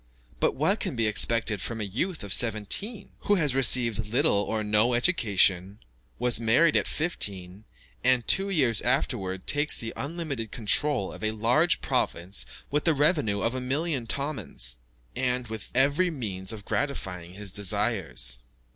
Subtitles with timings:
[0.39, 4.63] But what can be expected from a youth of seventeen, who has received little or
[4.63, 5.77] no education;
[6.17, 7.65] was married at fifteen,
[8.03, 13.41] and, two years afterwards, takes the unlimited control of a large province with a revenue
[13.41, 14.77] of a million tomans
[15.15, 18.39] (500,000 pounds), and with every means of gratifying his desires.